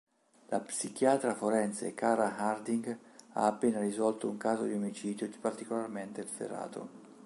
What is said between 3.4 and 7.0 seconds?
appena risolto un caso di omicidio particolarmente efferato.